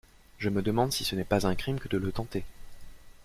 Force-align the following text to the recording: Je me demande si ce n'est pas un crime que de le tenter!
Je 0.39 0.49
me 0.49 0.63
demande 0.63 0.91
si 0.91 1.03
ce 1.03 1.15
n'est 1.15 1.23
pas 1.23 1.45
un 1.45 1.53
crime 1.53 1.79
que 1.79 1.87
de 1.87 1.99
le 1.99 2.11
tenter! 2.11 2.43